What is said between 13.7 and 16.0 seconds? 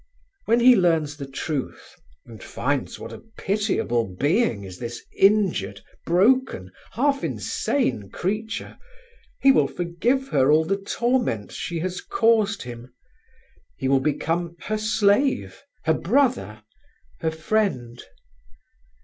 He will become her slave, her